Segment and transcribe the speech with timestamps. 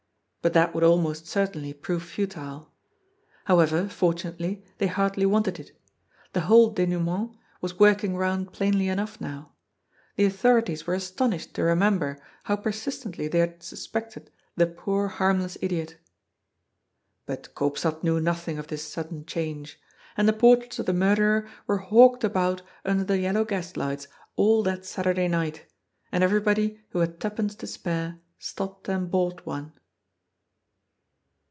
[0.43, 2.73] But that would almost certainly prove futile.
[3.45, 5.79] However, fortunately, they hardly wanted it.
[6.33, 9.51] The whole denouement was working round plainly enough now.
[10.15, 15.97] The authorities were astonished to remember how persistently they had suspected the poor, harmless idiot.
[17.27, 19.79] But Eoopstad knew nothing of this sudden change.
[20.17, 24.85] And the portraits of the murderer were hawked about under the yellow gaslights all that
[24.87, 25.65] Saturday night,
[26.11, 29.73] and everybody who had twopence to spare stopped and bought one.